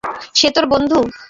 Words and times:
সে 0.35 0.47
তোর 0.55 0.65
বন্ধু? 0.65 0.97